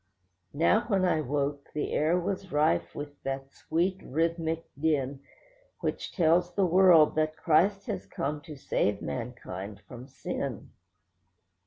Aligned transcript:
Now 0.55 0.85
when 0.87 1.05
I 1.05 1.21
woke, 1.21 1.73
the 1.73 1.91
air 1.91 2.19
was 2.19 2.51
rife 2.51 2.95
with 2.95 3.21
that 3.21 3.51
sweet, 3.51 4.01
rhythmic 4.03 4.65
din 4.75 5.21
Which 5.81 6.11
tells 6.11 6.55
the 6.55 6.65
world 6.65 7.13
that 7.17 7.37
Christ 7.37 7.85
has 7.85 8.07
come 8.07 8.41
to 8.41 8.55
save 8.55 9.03
mankind 9.03 9.81
from 9.87 10.07
sin. 10.07 10.71